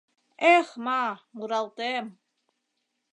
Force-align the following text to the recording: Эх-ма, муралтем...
Эх-ма, 0.53 1.03
муралтем... 1.37 2.05